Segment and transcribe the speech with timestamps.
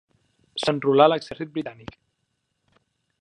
[0.61, 1.95] S'enrolà a l'exèrcit britànic.